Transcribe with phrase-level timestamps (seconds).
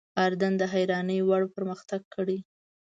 [0.25, 2.37] اردن د حیرانۍ وړ پرمختګ کړی.